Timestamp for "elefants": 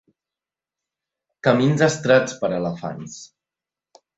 2.63-3.21